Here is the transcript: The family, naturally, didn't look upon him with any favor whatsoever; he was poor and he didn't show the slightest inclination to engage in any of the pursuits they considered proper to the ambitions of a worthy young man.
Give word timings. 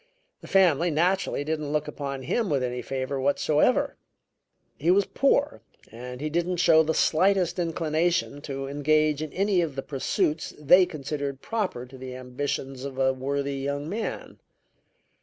The 0.41 0.47
family, 0.47 0.89
naturally, 0.89 1.43
didn't 1.43 1.71
look 1.71 1.87
upon 1.87 2.23
him 2.23 2.49
with 2.49 2.63
any 2.63 2.81
favor 2.81 3.19
whatsoever; 3.21 3.97
he 4.79 4.89
was 4.89 5.05
poor 5.05 5.61
and 5.91 6.21
he 6.21 6.27
didn't 6.27 6.57
show 6.57 6.81
the 6.81 6.95
slightest 6.95 7.59
inclination 7.59 8.41
to 8.41 8.65
engage 8.67 9.21
in 9.21 9.31
any 9.31 9.61
of 9.61 9.75
the 9.75 9.83
pursuits 9.83 10.55
they 10.57 10.87
considered 10.87 11.39
proper 11.43 11.85
to 11.85 11.99
the 11.99 12.15
ambitions 12.15 12.83
of 12.83 12.97
a 12.97 13.13
worthy 13.13 13.57
young 13.59 13.87
man. 13.87 14.39